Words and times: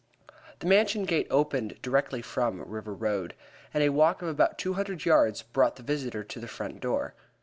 The 0.61 0.65
Mansion 0.65 1.05
gate 1.05 1.27
opened 1.29 1.79
directly 1.83 2.23
from 2.23 2.67
River 2.67 2.91
Road, 2.95 3.35
and 3.71 3.83
a 3.83 3.89
walk 3.89 4.23
of 4.23 4.29
about 4.29 4.57
two 4.57 4.73
hundred 4.73 5.05
yards 5.05 5.43
brought 5.43 5.75
the 5.75 5.83
visitor 5.83 6.23
to 6.23 6.39
the 6.39 6.47
front 6.47 6.79
door. 6.79 7.13